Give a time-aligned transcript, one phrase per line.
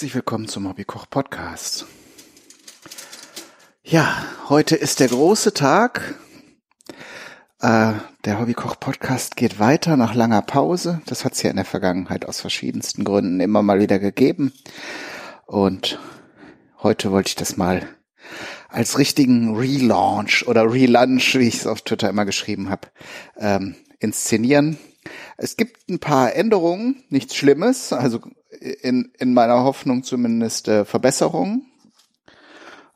[0.00, 1.84] Herzlich willkommen zum Hobbykoch Podcast.
[3.84, 6.14] Ja, heute ist der große Tag.
[7.60, 7.92] Äh,
[8.24, 11.02] der Hobbykoch Podcast geht weiter nach langer Pause.
[11.04, 14.54] Das hat es ja in der Vergangenheit aus verschiedensten Gründen immer mal wieder gegeben.
[15.44, 16.00] Und
[16.82, 17.86] heute wollte ich das mal
[18.70, 22.88] als richtigen Relaunch oder Relaunch, wie ich es auf Twitter immer geschrieben habe,
[23.36, 24.78] ähm, inszenieren.
[25.36, 31.66] Es gibt ein paar Änderungen, nichts Schlimmes, also in, in meiner Hoffnung zumindest äh, Verbesserungen.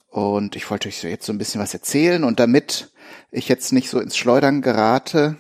[0.08, 2.92] Und ich wollte euch jetzt so ein bisschen was erzählen und damit
[3.30, 5.36] ich jetzt nicht so ins Schleudern gerate,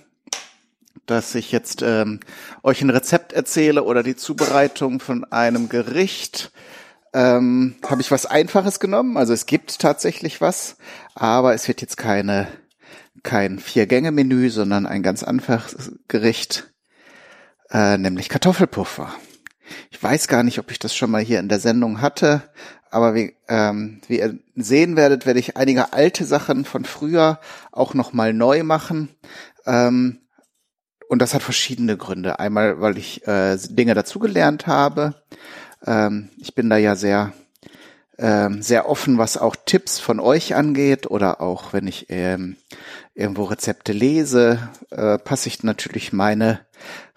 [1.06, 2.20] dass ich jetzt ähm,
[2.62, 6.50] euch ein Rezept erzähle oder die Zubereitung von einem Gericht,
[7.12, 9.16] ähm, habe ich was Einfaches genommen.
[9.16, 10.76] Also es gibt tatsächlich was,
[11.14, 12.48] aber es wird jetzt keine
[13.24, 16.72] kein Vier-Gänge-Menü, sondern ein ganz einfaches Gericht,
[17.70, 19.12] äh, nämlich Kartoffelpuffer.
[19.90, 22.42] Ich weiß gar nicht, ob ich das schon mal hier in der Sendung hatte,
[22.90, 27.40] aber wie, ähm, wie ihr sehen werdet, werde ich einige alte Sachen von früher
[27.72, 29.08] auch noch mal neu machen.
[29.66, 30.20] Ähm,
[31.08, 32.38] und das hat verschiedene Gründe.
[32.38, 35.14] Einmal, weil ich äh, Dinge dazugelernt habe.
[35.86, 37.32] Ähm, ich bin da ja sehr
[38.18, 42.56] ähm, sehr offen, was auch Tipps von euch angeht oder auch wenn ich ähm,
[43.14, 46.60] irgendwo Rezepte lese, äh, passe ich natürlich meine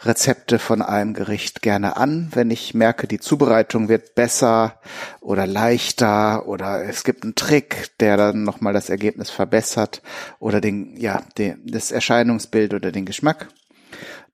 [0.01, 4.79] Rezepte von einem Gericht gerne an, wenn ich merke, die Zubereitung wird besser
[5.21, 10.01] oder leichter oder es gibt einen Trick, der dann nochmal das Ergebnis verbessert
[10.39, 13.49] oder den, ja, den, das Erscheinungsbild oder den Geschmack.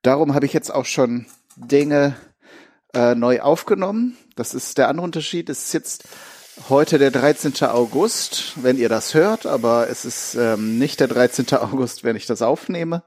[0.02, 1.26] Darum habe ich jetzt auch schon
[1.56, 2.16] Dinge
[2.94, 4.18] äh, neu aufgenommen.
[4.36, 5.50] Das ist der andere Unterschied.
[5.50, 6.04] Es ist jetzt
[6.70, 7.54] heute der 13.
[7.68, 11.48] August, wenn ihr das hört, aber es ist ähm, nicht der 13.
[11.54, 13.04] August, wenn ich das aufnehme.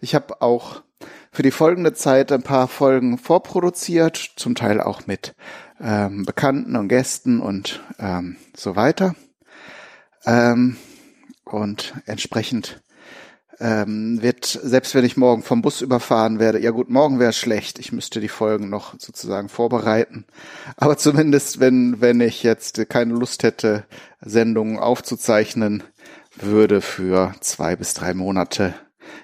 [0.00, 0.82] Ich habe auch
[1.30, 5.34] für die folgende Zeit ein paar Folgen vorproduziert, zum Teil auch mit
[5.80, 9.14] ähm, Bekannten und Gästen und ähm, so weiter.
[10.24, 10.76] Ähm,
[11.44, 12.82] und entsprechend
[13.60, 17.78] ähm, wird, selbst wenn ich morgen vom Bus überfahren werde, ja gut, morgen wäre schlecht,
[17.78, 20.26] ich müsste die Folgen noch sozusagen vorbereiten.
[20.76, 23.84] Aber zumindest, wenn, wenn ich jetzt keine Lust hätte,
[24.20, 25.82] Sendungen aufzuzeichnen,
[26.36, 28.74] würde für zwei bis drei Monate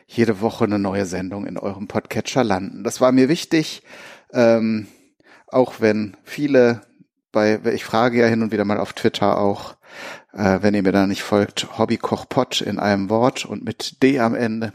[0.06, 2.84] jede Woche eine neue Sendung in eurem Podcatcher landen.
[2.84, 3.82] Das war mir wichtig,
[4.32, 4.86] ähm,
[5.46, 6.82] auch wenn viele
[7.30, 9.76] bei, ich frage ja hin und wieder mal auf Twitter auch,
[10.34, 14.34] äh, wenn ihr mir da nicht folgt, Hobbykochpot in einem Wort und mit D am
[14.34, 14.72] Ende.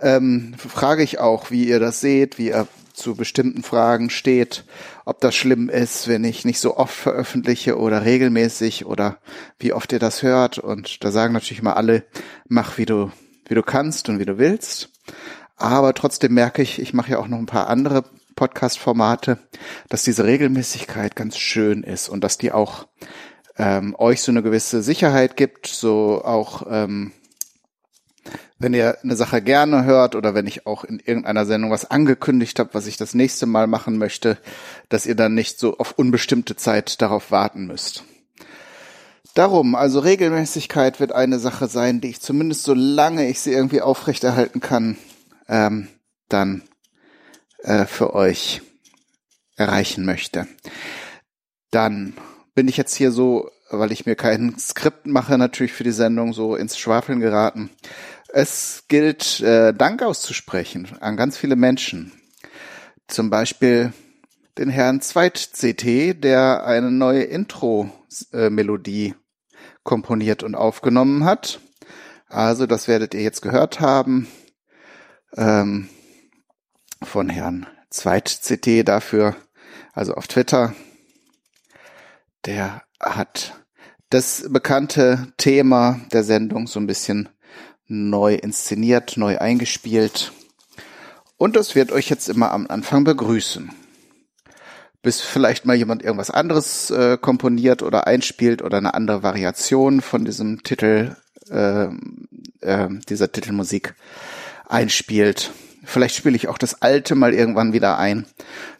[0.00, 4.64] Ähm, frage ich auch, wie ihr das seht, wie ihr zu bestimmten Fragen steht,
[5.04, 9.18] ob das schlimm ist, wenn ich nicht so oft veröffentliche oder regelmäßig oder
[9.58, 10.58] wie oft ihr das hört.
[10.58, 12.04] Und da sagen natürlich mal alle,
[12.48, 13.10] mach wie du,
[13.46, 14.90] wie du kannst und wie du willst.
[15.56, 18.04] Aber trotzdem merke ich, ich mache ja auch noch ein paar andere
[18.34, 19.38] Podcast-Formate,
[19.88, 22.86] dass diese Regelmäßigkeit ganz schön ist und dass die auch
[23.58, 27.12] ähm, euch so eine gewisse Sicherheit gibt, so auch ähm,
[28.58, 32.58] wenn ihr eine Sache gerne hört oder wenn ich auch in irgendeiner Sendung was angekündigt
[32.58, 34.38] habe, was ich das nächste Mal machen möchte,
[34.88, 38.04] dass ihr dann nicht so auf unbestimmte Zeit darauf warten müsst.
[39.34, 44.60] Darum, also Regelmäßigkeit wird eine Sache sein, die ich zumindest solange ich sie irgendwie aufrechterhalten
[44.60, 44.96] kann,
[45.48, 45.88] ähm,
[46.30, 46.62] dann
[47.58, 48.62] äh, für euch
[49.56, 50.46] erreichen möchte.
[51.70, 52.14] Dann
[52.56, 56.32] bin ich jetzt hier so, weil ich mir kein Skript mache, natürlich für die Sendung
[56.32, 57.70] so ins Schwafeln geraten.
[58.28, 62.12] Es gilt, äh, Dank auszusprechen an ganz viele Menschen.
[63.08, 63.92] Zum Beispiel
[64.56, 69.14] den Herrn Zweit-CT, der eine neue Intro-Melodie
[69.84, 71.60] komponiert und aufgenommen hat.
[72.28, 74.28] Also, das werdet ihr jetzt gehört haben
[75.36, 75.90] ähm,
[77.02, 79.36] von Herrn Zweit-CT dafür,
[79.92, 80.74] also auf Twitter
[82.46, 83.54] der hat
[84.10, 87.28] das bekannte Thema der Sendung so ein bisschen
[87.88, 90.32] neu inszeniert, neu eingespielt.
[91.36, 93.70] Und das wird euch jetzt immer am Anfang begrüßen.
[95.02, 100.24] Bis vielleicht mal jemand irgendwas anderes äh, komponiert oder einspielt oder eine andere Variation von
[100.24, 101.14] diesem Titel,
[101.50, 101.88] äh,
[102.60, 103.94] äh, dieser Titelmusik
[104.66, 105.52] einspielt.
[105.88, 108.26] Vielleicht spiele ich auch das alte mal irgendwann wieder ein.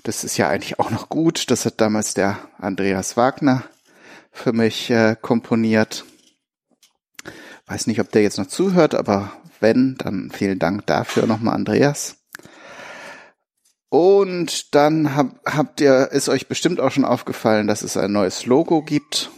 [0.02, 1.52] Das ist ja eigentlich auch noch gut.
[1.52, 3.62] Das hat damals der Andreas Wagner
[4.32, 6.04] für mich äh, komponiert.
[7.66, 9.30] Weiß nicht, ob der jetzt noch zuhört, aber
[9.60, 12.16] wenn, dann vielen Dank dafür nochmal, Andreas.
[13.88, 18.46] Und dann hab, habt ihr, ist euch bestimmt auch schon aufgefallen, dass es ein neues
[18.46, 19.30] Logo gibt.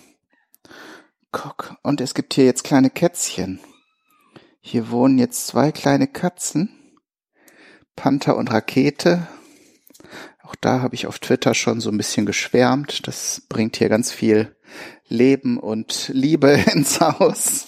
[1.33, 3.61] Guck, und es gibt hier jetzt kleine Kätzchen.
[4.61, 6.78] Hier wohnen jetzt zwei kleine Katzen.
[7.99, 9.27] Panther und Rakete.
[10.45, 13.09] Auch da habe ich auf Twitter schon so ein bisschen geschwärmt.
[13.09, 14.55] Das bringt hier ganz viel
[15.09, 17.67] Leben und Liebe ins Haus.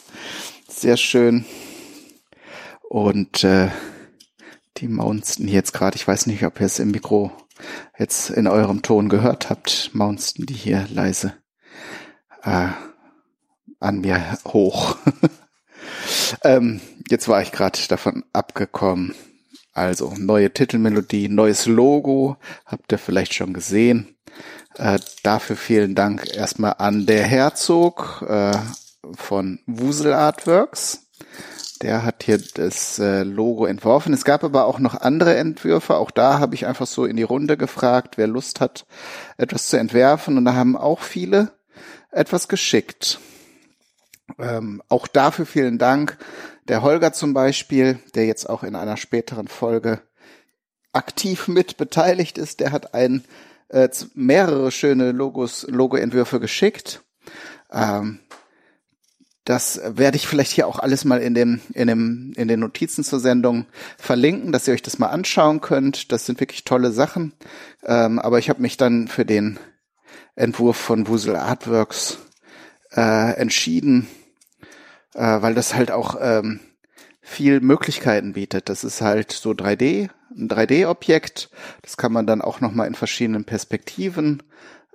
[0.68, 1.44] Sehr schön.
[2.88, 3.70] Und äh,
[4.76, 5.96] die maunsten jetzt gerade.
[5.96, 7.32] Ich weiß nicht, ob ihr es im Mikro
[7.98, 9.90] jetzt in eurem Ton gehört habt.
[9.94, 11.32] Maunsten die hier leise
[12.44, 12.68] äh,
[13.80, 14.96] an mir hoch.
[16.44, 19.12] ähm, jetzt war ich gerade davon abgekommen.
[19.72, 22.36] Also neue Titelmelodie, neues Logo,
[22.66, 24.16] habt ihr vielleicht schon gesehen.
[24.76, 28.56] Äh, dafür vielen Dank erstmal an der Herzog äh,
[29.16, 31.06] von Wusel Artworks.
[31.82, 34.12] Der hat hier das äh, Logo entworfen.
[34.12, 35.96] Es gab aber auch noch andere Entwürfe.
[35.96, 38.84] Auch da habe ich einfach so in die Runde gefragt, wer Lust hat,
[39.38, 40.36] etwas zu entwerfen.
[40.36, 41.52] Und da haben auch viele
[42.10, 43.18] etwas geschickt.
[44.38, 46.18] Ähm, auch dafür vielen Dank.
[46.68, 50.02] Der Holger zum Beispiel, der jetzt auch in einer späteren Folge
[50.92, 53.24] aktiv mit beteiligt ist, der hat ein
[53.68, 57.02] äh, mehrere schöne Logos, Logoentwürfe geschickt.
[57.70, 58.20] Ähm,
[59.44, 63.04] das werde ich vielleicht hier auch alles mal in dem, in dem, in den Notizen
[63.04, 63.66] zur Sendung
[63.98, 66.12] verlinken, dass ihr euch das mal anschauen könnt.
[66.12, 67.32] Das sind wirklich tolle Sachen.
[67.84, 69.58] Ähm, aber ich habe mich dann für den
[70.36, 72.18] Entwurf von Wusel Artworks
[72.92, 74.06] äh, entschieden,
[75.14, 76.60] äh, weil das halt auch ähm,
[77.20, 78.68] viel Möglichkeiten bietet.
[78.68, 81.50] Das ist halt so 3D, ein 3D-Objekt.
[81.82, 84.42] Das kann man dann auch nochmal in verschiedenen Perspektiven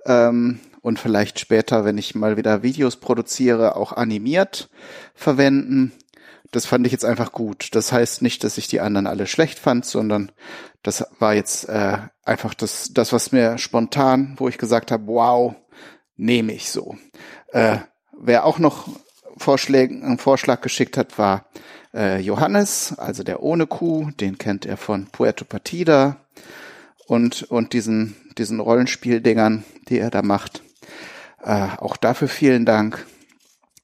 [0.04, 4.68] ähm, und vielleicht später, wenn ich mal wieder Videos produziere, auch animiert
[5.14, 5.92] verwenden.
[6.52, 7.74] Das fand ich jetzt einfach gut.
[7.74, 10.30] Das heißt nicht, dass ich die anderen alle schlecht fand, sondern
[10.82, 15.56] das war jetzt äh, einfach das, das, was mir spontan, wo ich gesagt habe, wow,
[16.16, 16.96] nehme ich so.
[17.52, 17.78] Äh,
[18.16, 18.88] wer auch noch
[19.36, 21.46] Vorschläge, einen Vorschlag geschickt hat, war
[21.94, 26.16] äh, Johannes, also der ohne Kuh, den kennt er von Puerto Partida
[27.06, 30.62] und, und diesen, diesen Rollenspieldingern, die er da macht.
[31.42, 33.06] Äh, auch dafür vielen Dank.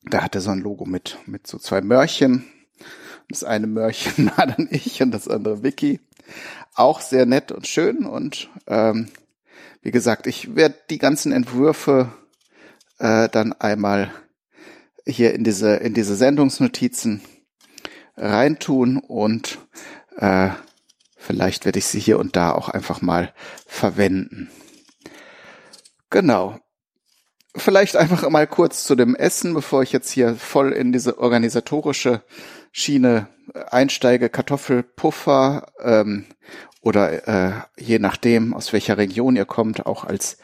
[0.04, 2.44] Da hatte so ein Logo mit, mit so zwei Mörchen.
[3.28, 6.00] Das eine Mörchen war dann ich und das andere Vicky.
[6.74, 9.08] Auch sehr nett und schön und ähm,
[9.82, 12.12] wie gesagt, ich werde die ganzen Entwürfe
[12.98, 14.10] äh, dann einmal
[15.06, 17.22] hier in diese, in diese Sendungsnotizen
[18.16, 19.58] reintun und
[20.16, 20.50] äh,
[21.16, 23.32] vielleicht werde ich sie hier und da auch einfach mal
[23.66, 24.50] verwenden.
[26.10, 26.58] Genau.
[27.54, 32.22] Vielleicht einfach mal kurz zu dem Essen, bevor ich jetzt hier voll in diese organisatorische
[32.70, 33.28] Schiene
[33.70, 34.30] einsteige.
[34.30, 36.26] Kartoffelpuffer ähm,
[36.80, 40.38] oder äh, je nachdem, aus welcher Region ihr kommt, auch als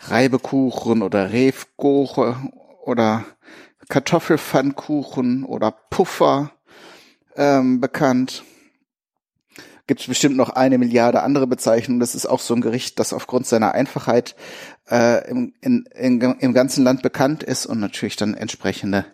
[0.00, 2.52] Reibekuchen oder Refkuchen
[2.84, 3.24] oder
[3.88, 6.52] Kartoffelpfannkuchen oder Puffer
[7.36, 8.44] ähm, bekannt.
[9.86, 12.00] Gibt es bestimmt noch eine Milliarde andere Bezeichnungen.
[12.00, 14.36] Das ist auch so ein Gericht, das aufgrund seiner Einfachheit
[14.90, 19.04] äh, im, in, in, im ganzen Land bekannt ist und natürlich dann entsprechende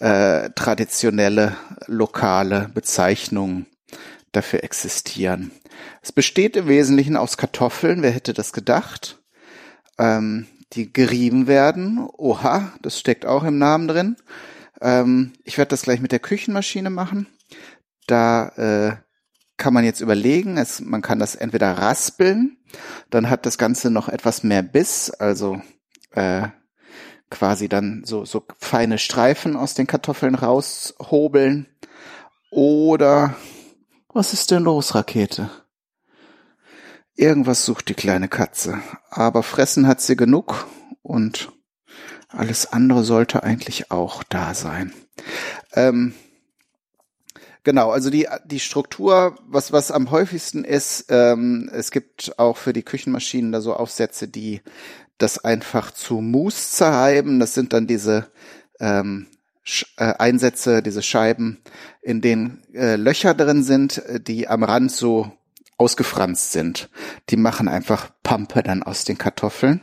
[0.00, 1.56] äh, traditionelle
[1.86, 3.66] lokale Bezeichnungen
[4.32, 5.52] dafür existieren.
[6.02, 8.02] Es besteht im Wesentlichen aus Kartoffeln.
[8.02, 9.22] Wer hätte das gedacht?
[9.98, 12.06] Ähm, die gerieben werden.
[12.16, 14.16] Oha, das steckt auch im Namen drin.
[14.80, 17.26] Ähm, ich werde das gleich mit der Küchenmaschine machen.
[18.06, 18.96] Da äh,
[19.56, 22.56] kann man jetzt überlegen, es, man kann das entweder raspeln,
[23.10, 25.60] dann hat das Ganze noch etwas mehr Biss, also
[26.10, 26.48] äh,
[27.30, 31.68] quasi dann so, so feine Streifen aus den Kartoffeln raushobeln.
[32.50, 33.36] Oder
[34.12, 35.50] was ist denn los, Rakete?
[37.14, 38.78] Irgendwas sucht die kleine Katze.
[39.10, 40.66] Aber fressen hat sie genug
[41.02, 41.52] und
[42.28, 44.92] alles andere sollte eigentlich auch da sein.
[45.74, 46.14] Ähm,
[47.62, 52.72] genau, also die, die Struktur, was, was am häufigsten ist, ähm, es gibt auch für
[52.72, 54.62] die Küchenmaschinen da so Aufsätze, die
[55.18, 57.38] das einfach zu Mousse zerreiben.
[57.38, 58.30] Das sind dann diese
[58.80, 59.26] ähm,
[59.98, 61.58] äh, Einsätze, diese Scheiben,
[62.00, 65.30] in denen äh, Löcher drin sind, die am Rand so
[65.82, 66.88] ausgefranst sind.
[67.30, 69.80] Die machen einfach Pampe dann aus den Kartoffeln.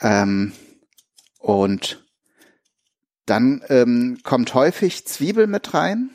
[0.00, 0.52] Ähm,
[1.38, 2.06] und
[3.26, 6.10] dann ähm, kommt häufig Zwiebel mit rein.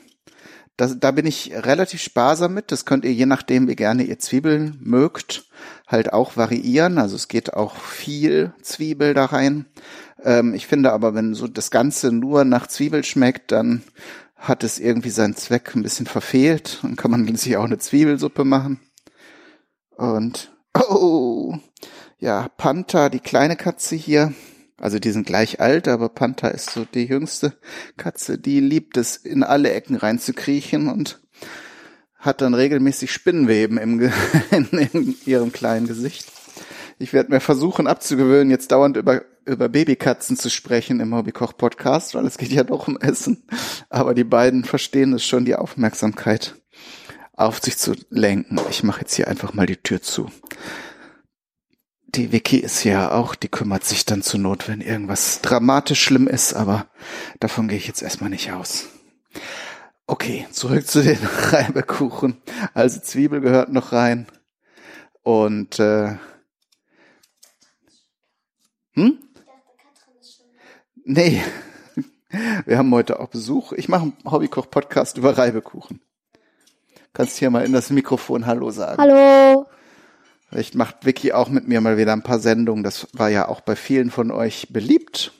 [0.78, 2.72] Das, da bin ich relativ sparsam mit.
[2.72, 5.44] Das könnt ihr je nachdem, wie gerne ihr Zwiebeln mögt,
[5.86, 6.96] halt auch variieren.
[6.96, 9.66] Also es geht auch viel Zwiebel da rein.
[10.22, 13.82] Ähm, ich finde aber, wenn so das Ganze nur nach Zwiebel schmeckt, dann
[14.38, 16.78] hat es irgendwie seinen Zweck ein bisschen verfehlt.
[16.82, 18.80] Dann kann man sich auch eine Zwiebelsuppe machen.
[19.96, 20.52] Und,
[20.88, 21.58] oh,
[22.18, 24.32] ja, Panther, die kleine Katze hier,
[24.80, 27.54] also die sind gleich alt, aber Panther ist so die jüngste
[27.96, 31.20] Katze, die liebt es, in alle Ecken reinzukriechen und
[32.16, 34.00] hat dann regelmäßig Spinnenweben im,
[34.50, 36.30] in, in ihrem kleinen Gesicht.
[36.98, 42.26] Ich werde mir versuchen abzugewöhnen, jetzt dauernd über, über Babykatzen zu sprechen im Hobbykoch-Podcast, weil
[42.26, 43.42] es geht ja doch um Essen.
[43.88, 46.54] Aber die beiden verstehen es schon, die Aufmerksamkeit
[47.32, 48.60] auf sich zu lenken.
[48.70, 50.30] Ich mache jetzt hier einfach mal die Tür zu.
[52.06, 56.26] Die Vicky ist ja auch, die kümmert sich dann zur Not, wenn irgendwas dramatisch schlimm
[56.26, 56.86] ist, aber
[57.38, 58.86] davon gehe ich jetzt erstmal nicht aus.
[60.06, 61.18] Okay, zurück zu den
[61.50, 62.38] Reibekuchen.
[62.72, 64.26] Also Zwiebel gehört noch rein.
[65.22, 66.16] Und äh,
[68.98, 69.18] hm?
[71.10, 71.42] Nee.
[72.66, 73.72] Wir haben heute auch Besuch.
[73.72, 76.02] Ich mache einen Hobbykoch-Podcast über Reibekuchen.
[77.14, 79.00] Kannst hier mal in das Mikrofon Hallo sagen.
[79.00, 79.66] Hallo.
[80.50, 82.84] Vielleicht macht Vicky auch mit mir mal wieder ein paar Sendungen.
[82.84, 85.32] Das war ja auch bei vielen von euch beliebt.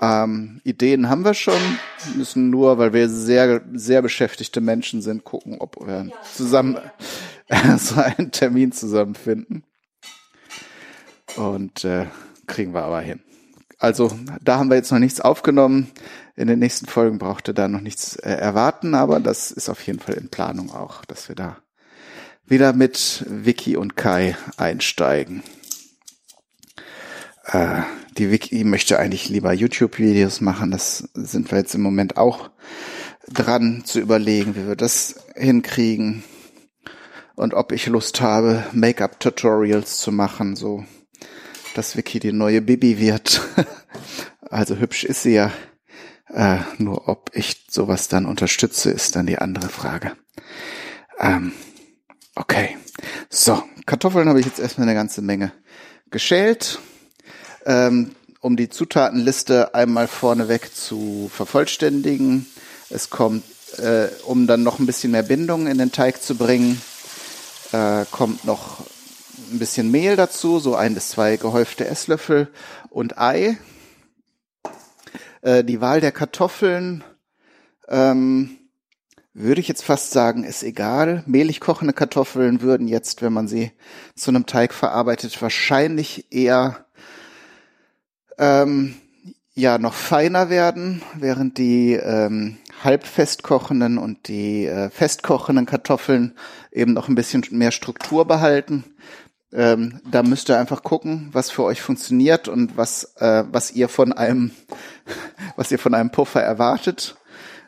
[0.00, 1.60] Ähm, Ideen haben wir schon,
[2.16, 6.76] müssen nur, weil wir sehr, sehr beschäftigte Menschen sind, gucken, ob wir zusammen
[7.78, 9.62] so einen Termin zusammenfinden.
[11.36, 12.06] Und äh,
[12.48, 13.20] kriegen wir aber hin.
[13.82, 15.90] Also da haben wir jetzt noch nichts aufgenommen.
[16.36, 19.84] In den nächsten Folgen braucht ihr da noch nichts äh, erwarten, aber das ist auf
[19.84, 21.56] jeden Fall in Planung auch, dass wir da
[22.46, 25.42] wieder mit Vicky und Kai einsteigen.
[27.46, 27.82] Äh,
[28.16, 30.70] die Wiki möchte eigentlich lieber YouTube-Videos machen.
[30.70, 32.50] Das sind wir jetzt im Moment auch
[33.26, 36.22] dran zu überlegen, wie wir das hinkriegen.
[37.34, 40.84] Und ob ich Lust habe, Make-up-Tutorials zu machen, so
[41.74, 43.42] dass Vicky die neue Bibi wird.
[44.50, 45.52] also hübsch ist sie ja.
[46.28, 50.12] Äh, nur ob ich sowas dann unterstütze, ist dann die andere Frage.
[51.18, 51.52] Ähm,
[52.34, 52.76] okay.
[53.28, 55.52] So, Kartoffeln habe ich jetzt erstmal eine ganze Menge
[56.10, 56.78] geschält
[57.66, 62.46] ähm, um die Zutatenliste einmal vorneweg zu vervollständigen.
[62.90, 63.44] Es kommt,
[63.78, 66.80] äh, um dann noch ein bisschen mehr Bindung in den Teig zu bringen,
[67.72, 68.84] äh, kommt noch
[69.52, 72.48] ein bisschen Mehl dazu, so ein bis zwei gehäufte Esslöffel
[72.90, 73.58] und Ei.
[75.42, 77.04] Äh, die Wahl der Kartoffeln
[77.88, 78.58] ähm,
[79.34, 81.22] würde ich jetzt fast sagen, ist egal.
[81.26, 83.72] Mehlig kochende Kartoffeln würden jetzt, wenn man sie
[84.14, 86.86] zu einem Teig verarbeitet, wahrscheinlich eher
[88.38, 88.94] ähm,
[89.54, 96.34] ja noch feiner werden, während die ähm, halb festkochenden und die äh, festkochenden Kartoffeln
[96.70, 98.84] eben noch ein bisschen mehr Struktur behalten.
[99.52, 103.88] Ähm, da müsst ihr einfach gucken, was für euch funktioniert und was äh, was ihr
[103.88, 104.52] von einem
[105.56, 107.16] was ihr von einem Puffer erwartet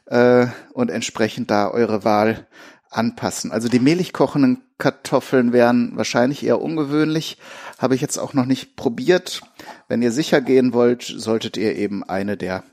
[0.07, 2.47] äh, und entsprechend da eure Wahl
[2.91, 3.53] anpassen.
[3.53, 7.39] Also die mehlig kochenden Kartoffeln wären wahrscheinlich eher ungewöhnlich,
[7.79, 9.43] habe ich jetzt auch noch nicht probiert.
[9.89, 12.65] Wenn ihr sicher gehen wollt, solltet ihr eben eine der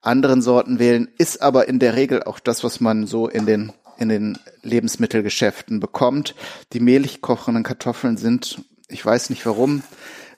[0.00, 3.72] anderen Sorten wählen, ist aber in der Regel auch das, was man so in den
[3.98, 6.34] in den Lebensmittelgeschäften bekommt.
[6.72, 9.82] Die mehlig kochenden Kartoffeln sind, ich weiß nicht warum,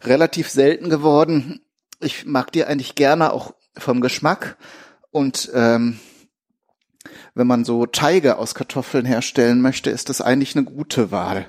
[0.03, 1.61] relativ selten geworden.
[2.01, 4.57] Ich mag die eigentlich gerne auch vom Geschmack
[5.11, 5.99] und ähm,
[7.35, 11.47] wenn man so Teige aus Kartoffeln herstellen möchte, ist das eigentlich eine gute Wahl,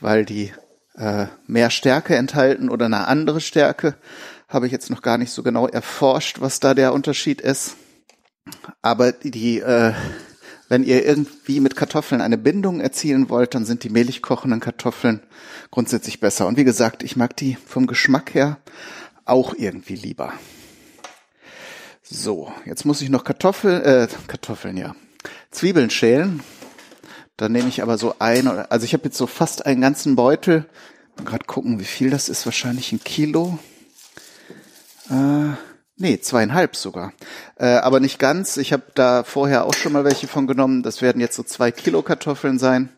[0.00, 0.52] weil die
[0.96, 3.96] äh, mehr Stärke enthalten oder eine andere Stärke.
[4.48, 7.76] Habe ich jetzt noch gar nicht so genau erforscht, was da der Unterschied ist.
[8.82, 9.92] Aber die, äh,
[10.68, 15.20] wenn ihr irgendwie mit Kartoffeln eine Bindung erzielen wollt, dann sind die mehlig kochenden Kartoffeln
[15.70, 16.46] grundsätzlich besser.
[16.46, 18.58] Und wie gesagt, ich mag die vom Geschmack her
[19.24, 20.32] auch irgendwie lieber.
[22.02, 24.94] So, jetzt muss ich noch Kartoffeln, äh, Kartoffeln, ja,
[25.50, 26.42] Zwiebeln schälen.
[27.36, 30.66] Dann nehme ich aber so ein, also ich habe jetzt so fast einen ganzen Beutel.
[31.24, 32.44] Gerade gucken, wie viel das ist.
[32.46, 33.58] Wahrscheinlich ein Kilo.
[35.10, 35.54] Äh,
[35.96, 37.12] nee, zweieinhalb sogar.
[37.56, 38.56] Äh, aber nicht ganz.
[38.56, 40.82] Ich habe da vorher auch schon mal welche von genommen.
[40.82, 42.88] Das werden jetzt so zwei Kilo Kartoffeln sein.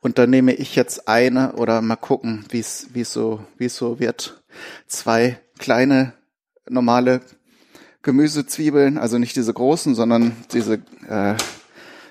[0.00, 3.98] Und dann nehme ich jetzt eine oder mal gucken, wie es wie so wie so
[3.98, 4.42] wird.
[4.86, 6.12] Zwei kleine
[6.68, 7.20] normale
[8.02, 10.74] Gemüsezwiebeln, also nicht diese großen, sondern diese
[11.08, 11.34] äh,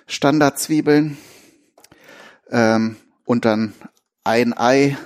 [0.05, 1.17] Standardzwiebeln
[2.49, 3.73] ähm, und dann
[4.23, 4.97] ein Ei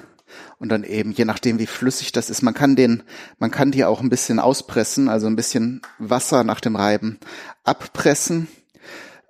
[0.61, 3.01] und dann eben je nachdem wie flüssig das ist, man kann den,
[3.39, 7.19] man kann die auch ein bisschen auspressen, also ein bisschen Wasser nach dem Reiben
[7.63, 8.47] abpressen.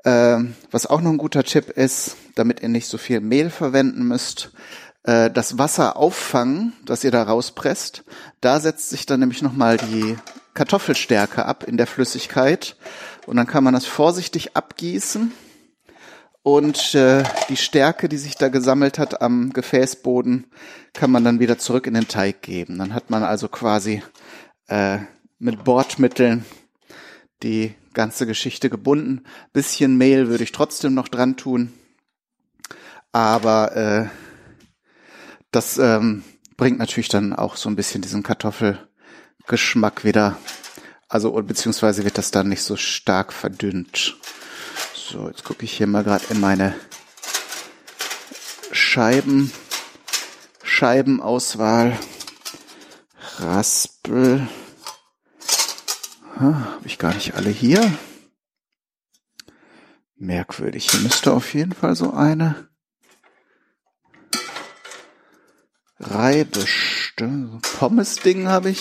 [0.04, 4.04] Ähm, was auch noch ein guter Tipp ist, damit ihr nicht so viel Mehl verwenden
[4.04, 4.52] müsst,
[5.04, 8.04] äh, das Wasser auffangen, das ihr da rauspresst.
[8.42, 10.18] Da setzt sich dann nämlich nochmal die
[10.54, 12.76] Kartoffelstärke ab in der Flüssigkeit
[13.26, 15.32] und dann kann man das vorsichtig abgießen
[16.44, 20.48] und äh, die Stärke, die sich da gesammelt hat am Gefäßboden,
[20.94, 22.80] kann man dann wieder zurück in den Teig geben.
[22.80, 24.02] Dann hat man also quasi
[24.68, 25.00] äh,
[25.38, 26.46] mit Bordmitteln
[27.44, 29.24] die ganze Geschichte gebunden.
[29.54, 31.74] Bisschen Mehl würde ich trotzdem noch dran tun.
[33.12, 34.08] Aber äh,
[35.52, 36.24] das ähm,
[36.58, 40.38] bringt natürlich dann auch so ein bisschen diesen Kartoffelgeschmack wieder.
[41.08, 44.18] Also beziehungsweise wird das dann nicht so stark verdünnt.
[45.12, 46.74] So, jetzt gucke ich hier mal gerade in meine
[48.72, 49.52] Scheiben,
[50.64, 52.00] Scheibenauswahl.
[53.40, 54.48] Raspel.
[56.38, 57.92] Habe ich gar nicht alle hier.
[60.16, 60.90] Merkwürdig.
[60.90, 62.70] Hier müsste auf jeden Fall so eine
[66.00, 67.60] Reibeste.
[67.80, 68.80] Pommes-Ding habe ich.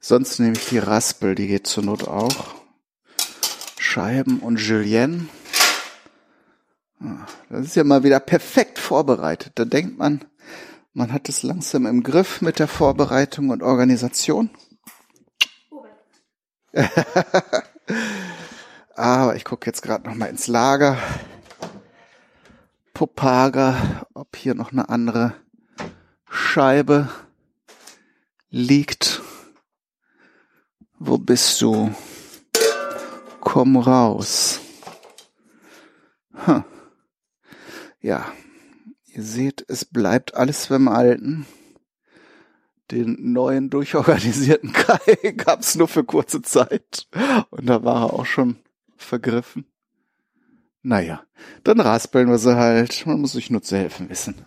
[0.00, 2.63] Sonst nehme ich die Raspel, die geht zur Not auch.
[3.94, 5.28] Scheiben und Julienne.
[6.98, 9.52] Ah, das ist ja mal wieder perfekt vorbereitet.
[9.54, 10.24] Da denkt man,
[10.94, 14.50] man hat es langsam im Griff mit der Vorbereitung und Organisation.
[18.96, 20.98] Aber ich gucke jetzt gerade noch mal ins Lager.
[22.94, 25.34] Popaga, ob hier noch eine andere
[26.28, 27.10] Scheibe
[28.50, 29.22] liegt.
[30.98, 31.94] Wo bist du?
[33.44, 34.60] Komm raus.
[36.46, 36.62] Huh.
[38.00, 38.26] Ja,
[39.06, 41.46] ihr seht, es bleibt alles beim Alten.
[42.90, 47.08] Den neuen durchorganisierten Kai gab's nur für kurze Zeit.
[47.50, 48.56] Und da war er auch schon
[48.96, 49.66] vergriffen.
[50.82, 51.22] Naja,
[51.62, 53.06] dann raspeln wir sie halt.
[53.06, 54.44] Man muss sich nur zu helfen wissen.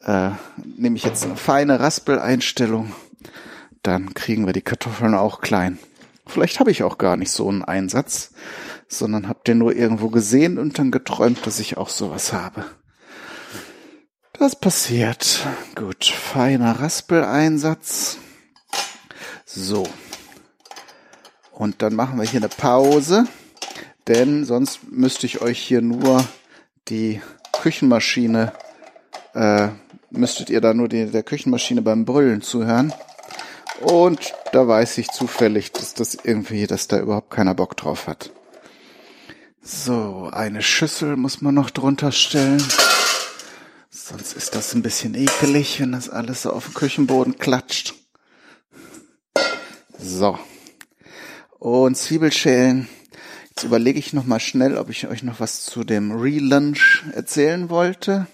[0.00, 0.30] Äh,
[0.76, 2.92] nehme ich jetzt eine feine Raspeleinstellung,
[3.82, 5.78] dann kriegen wir die Kartoffeln auch klein.
[6.26, 8.32] Vielleicht habe ich auch gar nicht so einen Einsatz,
[8.88, 12.64] sondern habt ihr nur irgendwo gesehen und dann geträumt, dass ich auch sowas habe.
[14.32, 15.46] Das passiert.
[15.74, 18.18] Gut, feiner Raspeleinsatz.
[19.44, 19.86] So.
[21.52, 23.26] Und dann machen wir hier eine Pause
[24.06, 26.24] denn sonst müsste ich euch hier nur
[26.88, 28.52] die Küchenmaschine,
[29.34, 29.68] äh,
[30.10, 32.92] müsstet ihr da nur die, der Küchenmaschine beim Brüllen zuhören.
[33.80, 38.30] Und da weiß ich zufällig, dass das irgendwie, dass da überhaupt keiner Bock drauf hat.
[39.62, 42.62] So, eine Schüssel muss man noch drunter stellen.
[43.90, 47.94] Sonst ist das ein bisschen ekelig, wenn das alles so auf dem Küchenboden klatscht.
[49.98, 50.38] So.
[51.58, 52.88] Und Zwiebelschälen
[53.56, 57.70] Jetzt überlege ich noch mal schnell, ob ich euch noch was zu dem Relaunch erzählen
[57.70, 58.26] wollte.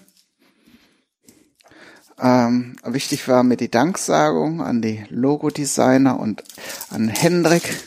[2.19, 6.43] Ähm, wichtig war mir die Danksagung an die Logodesigner und
[6.89, 7.77] an Hendrik.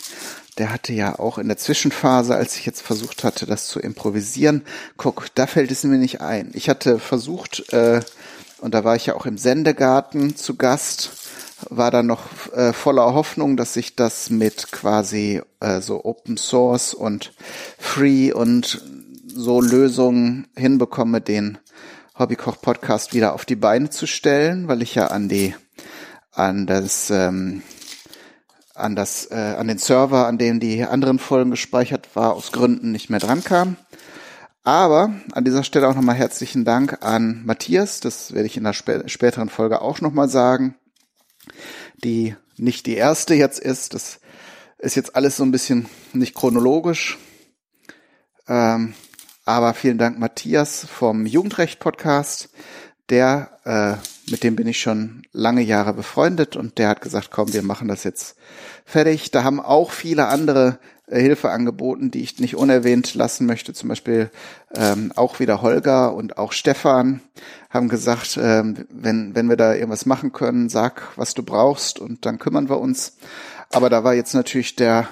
[0.58, 4.62] Der hatte ja auch in der Zwischenphase, als ich jetzt versucht hatte, das zu improvisieren,
[4.96, 6.50] guck, da fällt es mir nicht ein.
[6.54, 8.00] Ich hatte versucht, äh,
[8.60, 11.10] und da war ich ja auch im Sendegarten zu Gast,
[11.70, 16.94] war dann noch äh, voller Hoffnung, dass ich das mit quasi äh, so Open Source
[16.94, 17.32] und
[17.78, 18.82] Free und
[19.26, 21.58] so Lösungen hinbekomme, den
[22.18, 25.54] Hobbykoch Podcast wieder auf die Beine zu stellen, weil ich ja an die
[26.32, 27.62] an das ähm,
[28.74, 32.92] an das äh, an den Server, an dem die anderen Folgen gespeichert war, aus Gründen
[32.92, 33.76] nicht mehr dran kam.
[34.62, 38.00] Aber an dieser Stelle auch nochmal herzlichen Dank an Matthias.
[38.00, 40.76] Das werde ich in der spä späteren Folge auch nochmal sagen
[42.02, 43.94] die nicht die erste jetzt ist.
[43.94, 44.20] Das
[44.78, 47.18] ist jetzt alles so ein bisschen nicht chronologisch.
[48.48, 48.94] Ähm,
[49.44, 52.48] aber vielen Dank Matthias vom Jugendrecht Podcast.
[53.10, 57.52] Der, äh, mit dem bin ich schon lange Jahre befreundet und der hat gesagt, komm,
[57.52, 58.36] wir machen das jetzt
[58.86, 59.30] fertig.
[59.30, 63.74] Da haben auch viele andere äh, Hilfe angeboten, die ich nicht unerwähnt lassen möchte.
[63.74, 64.30] Zum Beispiel
[64.74, 67.20] ähm, auch wieder Holger und auch Stefan
[67.68, 72.24] haben gesagt, ähm, wenn, wenn wir da irgendwas machen können, sag, was du brauchst und
[72.24, 73.18] dann kümmern wir uns.
[73.70, 75.08] Aber da war jetzt natürlich der,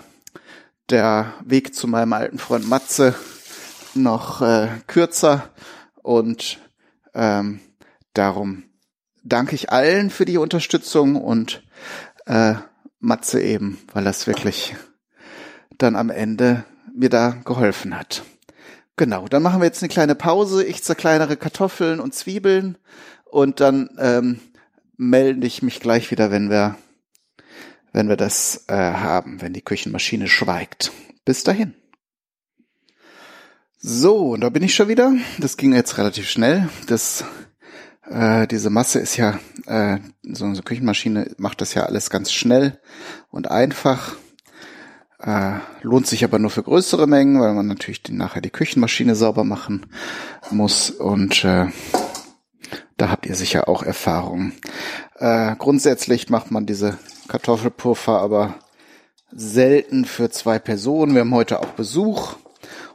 [0.89, 3.15] der Weg zu meinem alten Freund Matze
[3.95, 5.51] noch äh, kürzer
[6.03, 6.59] und
[7.15, 7.61] ähm,
[8.15, 8.65] darum
[9.23, 11.63] danke ich allen für die Unterstützung und
[12.27, 12.55] äh,
[13.01, 14.75] Matze eben, weil das wirklich
[15.79, 18.23] dann am Ende mir da geholfen hat.
[18.97, 20.65] Genau, dann machen wir jetzt eine kleine Pause.
[20.65, 22.79] Ich zerkleinere Kartoffeln und Zwiebeln
[23.25, 24.41] und dann ähm,
[24.97, 26.77] melde ich mich gleich wieder, wenn wir,
[27.93, 30.93] wenn wir das äh, haben, wenn die Küchenmaschine schweigt.
[31.25, 31.75] Bis dahin.
[33.85, 35.13] So, da bin ich schon wieder.
[35.39, 36.69] Das ging jetzt relativ schnell.
[36.87, 37.25] Das,
[38.09, 42.79] äh, diese Masse ist ja, äh, so eine Küchenmaschine macht das ja alles ganz schnell
[43.33, 44.15] und einfach.
[45.19, 49.17] Äh, lohnt sich aber nur für größere Mengen, weil man natürlich die, nachher die Küchenmaschine
[49.17, 49.87] sauber machen
[50.53, 51.67] muss und äh,
[52.97, 54.53] da habt ihr sicher auch Erfahrungen.
[55.17, 58.55] Äh, grundsätzlich macht man diese Kartoffelpuffer aber
[59.33, 61.15] selten für zwei Personen.
[61.15, 62.37] Wir haben heute auch Besuch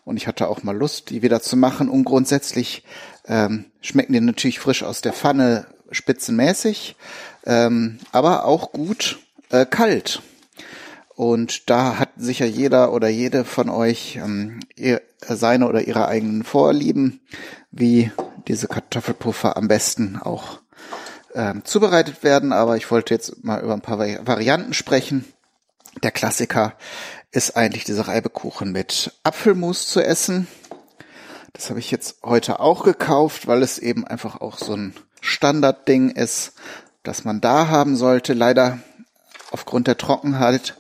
[0.07, 1.89] und ich hatte auch mal Lust, die wieder zu machen.
[1.89, 2.85] Und grundsätzlich
[3.27, 6.95] ähm, schmecken die natürlich frisch aus der Pfanne spitzenmäßig,
[7.45, 10.21] ähm, aber auch gut äh, kalt.
[11.13, 16.45] Und da hat sicher jeder oder jede von euch ähm, ihr, seine oder ihre eigenen
[16.45, 17.19] Vorlieben,
[17.71, 18.09] wie
[18.47, 20.59] diese Kartoffelpuffer am besten auch
[21.35, 22.53] ähm, zubereitet werden.
[22.53, 25.25] Aber ich wollte jetzt mal über ein paar Varianten sprechen.
[26.01, 26.75] Der Klassiker
[27.37, 30.47] ist eigentlich dieser Reibekuchen mit Apfelmus zu essen.
[31.53, 36.09] Das habe ich jetzt heute auch gekauft, weil es eben einfach auch so ein Standardding
[36.09, 36.53] ist,
[37.03, 38.33] das man da haben sollte.
[38.33, 38.79] Leider
[39.51, 40.77] aufgrund der Trockenheit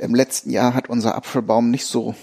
[0.00, 2.16] im letzten Jahr hat unser Apfelbaum nicht so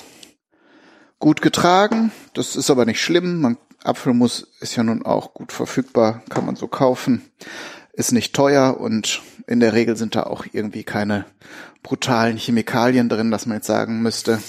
[1.18, 2.12] gut getragen.
[2.34, 3.40] Das ist aber nicht schlimm.
[3.40, 7.32] Man, Apfelmus ist ja nun auch gut verfügbar, kann man so kaufen.
[8.00, 11.26] Ist nicht teuer und in der Regel sind da auch irgendwie keine
[11.84, 14.40] brutalen Chemikalien drin, dass man jetzt sagen müsste,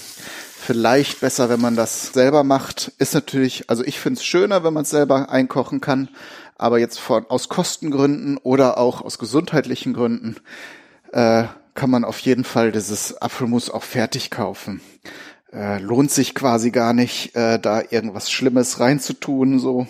[0.57, 2.93] vielleicht besser, wenn man das selber macht.
[2.99, 6.11] Ist natürlich, also ich finde es schöner, wenn man es selber einkochen kann,
[6.59, 10.37] aber jetzt von aus Kostengründen oder auch aus gesundheitlichen Gründen
[11.11, 11.43] äh,
[11.75, 14.81] kann man auf jeden Fall dieses Apfelmus auch fertig kaufen.
[15.53, 19.59] Äh, lohnt sich quasi gar nicht, äh, da irgendwas Schlimmes reinzutun.
[19.59, 19.89] So,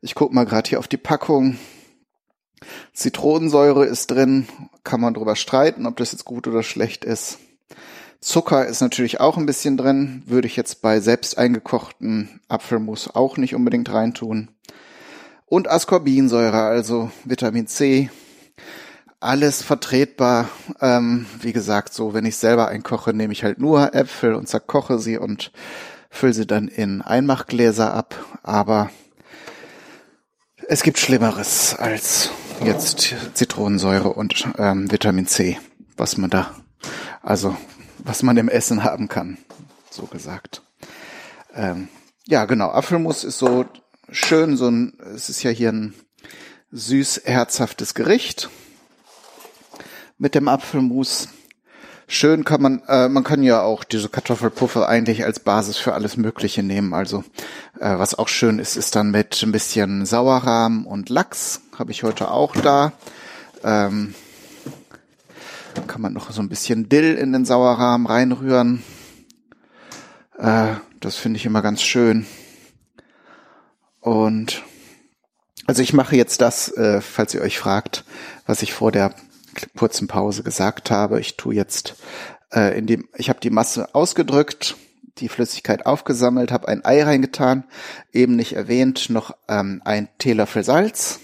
[0.00, 1.58] ich guck mal gerade hier auf die Packung.
[2.98, 4.48] Zitronensäure ist drin,
[4.82, 7.38] kann man drüber streiten, ob das jetzt gut oder schlecht ist.
[8.20, 13.36] Zucker ist natürlich auch ein bisschen drin, würde ich jetzt bei selbst eingekochten Apfelmus auch
[13.36, 14.50] nicht unbedingt reintun.
[15.46, 18.10] Und Ascorbinsäure, also Vitamin C,
[19.20, 20.48] alles vertretbar.
[20.80, 24.98] Ähm, wie gesagt, so wenn ich selber einkoche, nehme ich halt nur Äpfel und zerkoche
[24.98, 25.52] sie und
[26.10, 28.16] fülle sie dann in Einmachgläser ab.
[28.42, 28.90] Aber
[30.66, 32.30] es gibt Schlimmeres als
[32.64, 35.58] jetzt Zitronensäure und ähm, Vitamin C,
[35.96, 36.54] was man da,
[37.22, 37.56] also
[37.98, 39.38] was man im Essen haben kann,
[39.90, 40.62] so gesagt.
[41.54, 41.88] Ähm,
[42.26, 42.70] ja, genau.
[42.70, 43.64] Apfelmus ist so
[44.10, 45.94] schön, so ein, es ist ja hier ein
[46.70, 48.50] süß herzhaftes Gericht
[50.18, 51.28] mit dem Apfelmus.
[52.10, 56.16] Schön kann man, äh, man kann ja auch diese Kartoffelpuffer eigentlich als Basis für alles
[56.16, 56.94] Mögliche nehmen.
[56.94, 57.22] Also
[57.78, 61.60] äh, was auch schön ist, ist dann mit ein bisschen Sauerrahm und Lachs.
[61.78, 62.94] Habe ich heute auch da.
[63.62, 64.14] Ähm,
[65.86, 68.82] kann man noch so ein bisschen Dill in den Sauerrahm reinrühren.
[70.38, 72.24] Äh, das finde ich immer ganz schön.
[74.00, 74.62] Und
[75.66, 78.04] also ich mache jetzt das, äh, falls ihr euch fragt,
[78.46, 79.14] was ich vor der
[79.76, 81.20] kurzen Pause gesagt habe.
[81.20, 81.94] Ich tue jetzt
[82.52, 84.76] äh, in dem, ich habe die Masse ausgedrückt,
[85.18, 87.64] die Flüssigkeit aufgesammelt, habe ein Ei reingetan,
[88.12, 91.20] eben nicht erwähnt, noch ähm, ein Teelöffel Salz.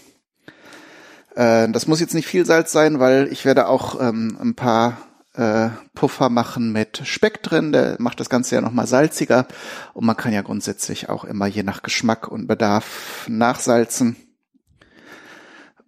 [1.34, 4.98] Äh, das muss jetzt nicht viel Salz sein, weil ich werde auch ähm, ein paar
[5.34, 9.46] äh, Puffer machen mit Speck drin, der macht das Ganze ja nochmal salziger
[9.92, 14.16] und man kann ja grundsätzlich auch immer je nach Geschmack und Bedarf nachsalzen.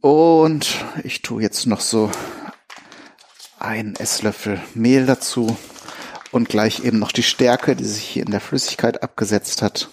[0.00, 2.10] Und ich tue jetzt noch so
[3.58, 5.56] einen Esslöffel Mehl dazu
[6.30, 9.88] und gleich eben noch die Stärke, die sich hier in der Flüssigkeit abgesetzt hat.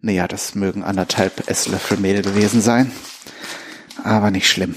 [0.00, 2.92] Naja, das mögen anderthalb Esslöffel Mehl gewesen sein,
[4.02, 4.74] aber nicht schlimm.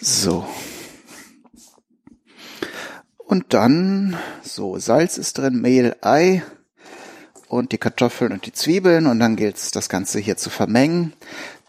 [0.00, 0.46] So.
[3.16, 6.42] Und dann, so, Salz ist drin, Mehl, Ei
[7.48, 11.14] und die Kartoffeln und die Zwiebeln und dann gilt es, das Ganze hier zu vermengen.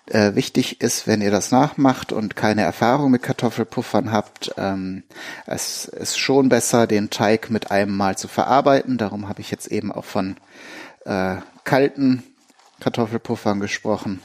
[0.07, 5.03] Äh, wichtig ist, wenn ihr das nachmacht und keine Erfahrung mit Kartoffelpuffern habt, ähm,
[5.47, 8.99] es ist schon besser, den Teig mit einem Mal zu verarbeiten.
[8.99, 10.37] Darum habe ich jetzt eben auch von
[11.05, 12.23] äh, kalten
[12.81, 14.21] Kartoffelpuffern gesprochen.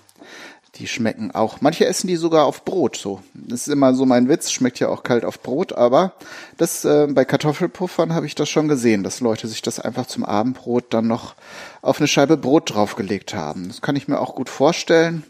[0.77, 1.61] Die schmecken auch.
[1.63, 3.23] Manche essen die sogar auf Brot so.
[3.35, 6.13] Das ist immer so mein Witz, schmeckt ja auch kalt auf Brot, aber
[6.59, 10.25] das äh, bei Kartoffelpuffern habe ich das schon gesehen, dass Leute sich das einfach zum
[10.25, 11.35] Abendbrot dann noch
[11.83, 13.69] auf eine Scheibe Brot draufgelegt haben.
[13.69, 15.25] Das kann ich mir auch gut vorstellen.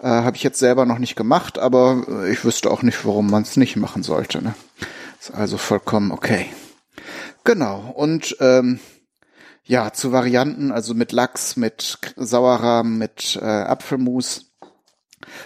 [0.00, 3.30] Äh, habe ich jetzt selber noch nicht gemacht, aber äh, ich wüsste auch nicht, warum
[3.30, 4.42] man es nicht machen sollte.
[4.42, 4.54] Ne?
[5.20, 6.46] Ist also vollkommen okay.
[7.44, 7.92] Genau.
[7.94, 8.78] Und ähm,
[9.64, 14.48] ja, zu Varianten, also mit Lachs, mit Sauerrahm, mit äh, Apfelmus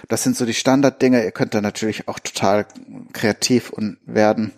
[0.09, 1.25] das sind so die Standarddinge.
[1.25, 2.67] Ihr könnt da natürlich auch total
[3.13, 4.53] kreativ und werden.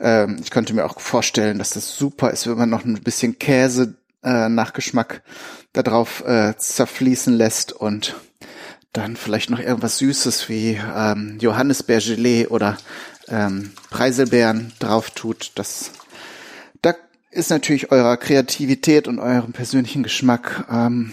[0.00, 3.38] Ähm, ich könnte mir auch vorstellen, dass das super ist, wenn man noch ein bisschen
[3.38, 5.22] Käse äh, Nachgeschmack
[5.72, 8.16] da drauf äh, zerfließen lässt und
[8.92, 12.76] dann vielleicht noch irgendwas Süßes wie ähm, Johannisbeergelee oder
[13.28, 15.52] ähm, Preiselbeeren drauf tut.
[15.54, 15.92] Das
[16.82, 16.94] da
[17.30, 21.12] ist natürlich eurer Kreativität und eurem persönlichen Geschmack ähm,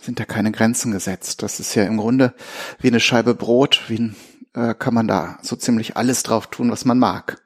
[0.00, 1.42] sind da keine Grenzen gesetzt.
[1.42, 2.34] Das ist ja im Grunde
[2.80, 4.16] wie eine Scheibe Brot, wie ein
[4.54, 7.42] äh, kann man da so ziemlich alles drauf tun, was man mag.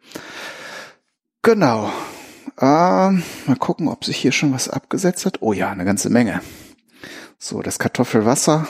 [1.43, 1.91] Genau.
[2.61, 5.39] Ähm, mal gucken, ob sich hier schon was abgesetzt hat.
[5.41, 6.41] Oh ja, eine ganze Menge.
[7.39, 8.69] So, das Kartoffelwasser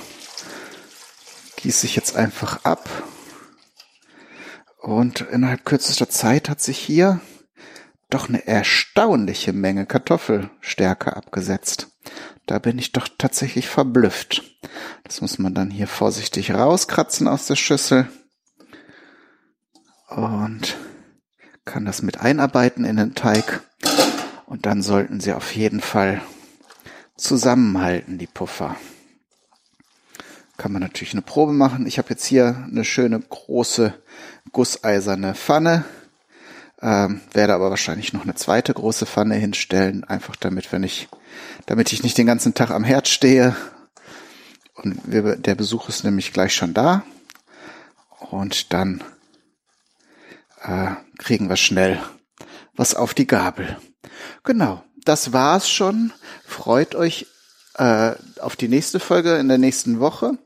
[1.63, 2.89] gieße ich jetzt einfach ab.
[4.81, 7.21] Und innerhalb kürzester Zeit hat sich hier
[8.11, 11.89] doch eine erstaunliche Menge Kartoffelstärke abgesetzt.
[12.47, 14.43] Da bin ich doch tatsächlich verblüfft.
[15.05, 18.09] Das muss man dann hier vorsichtig rauskratzen aus der Schüssel.
[20.09, 20.77] Und
[21.65, 23.63] kann das mit einarbeiten in den Teig.
[24.47, 26.21] Und dann sollten sie auf jeden Fall
[27.17, 28.77] zusammenhalten, die Puffer.
[30.57, 31.87] Kann man natürlich eine Probe machen.
[31.87, 33.95] Ich habe jetzt hier eine schöne große
[34.53, 35.85] gusseiserne Pfanne.
[36.81, 41.09] Ähm, werde aber wahrscheinlich noch eine zweite große Pfanne hinstellen, einfach damit, wenn ich,
[41.67, 43.55] damit ich nicht den ganzen Tag am Herd stehe.
[44.75, 47.05] Und wir, der Besuch ist nämlich gleich schon da.
[48.31, 49.03] Und dann
[50.63, 52.01] äh, kriegen wir schnell
[52.75, 53.77] was auf die Gabel.
[54.45, 56.13] Genau, das war's schon.
[56.45, 57.27] Freut euch
[57.75, 60.39] äh, auf die nächste Folge in der nächsten Woche.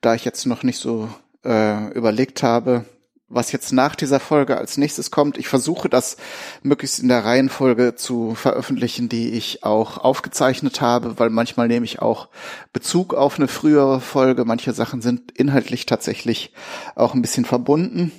[0.00, 1.08] Da ich jetzt noch nicht so
[1.44, 2.84] äh, überlegt habe,
[3.28, 5.36] was jetzt nach dieser Folge als nächstes kommt.
[5.36, 6.16] Ich versuche das
[6.62, 12.00] möglichst in der Reihenfolge zu veröffentlichen, die ich auch aufgezeichnet habe, weil manchmal nehme ich
[12.00, 12.28] auch
[12.72, 14.44] Bezug auf eine frühere Folge.
[14.44, 16.52] Manche Sachen sind inhaltlich tatsächlich
[16.94, 18.12] auch ein bisschen verbunden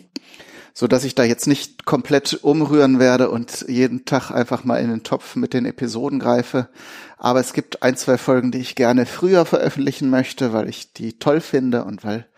[0.80, 4.90] so dass ich da jetzt nicht komplett umrühren werde und jeden Tag einfach mal in
[4.90, 6.70] den Topf mit den Episoden greife.
[7.18, 11.20] Aber es gibt ein, zwei Folgen, die ich gerne früher veröffentlichen möchte, weil ich die
[11.20, 12.30] toll finde und weil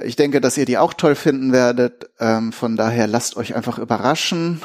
[0.00, 2.10] ich denke, dass ihr die auch toll finden werdet.
[2.20, 4.62] Ähm, von daher lasst euch einfach überraschen.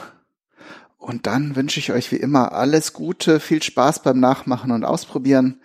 [0.99, 5.59] Und dann wünsche ich euch wie immer alles Gute, viel Spaß beim Nachmachen und Ausprobieren.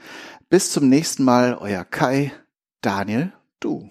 [0.49, 2.33] Bis zum nächsten Mal, euer Kai,
[2.81, 3.31] Daniel,
[3.61, 3.91] du.